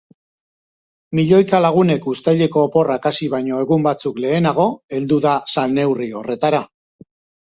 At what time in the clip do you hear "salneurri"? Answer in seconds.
5.57-6.09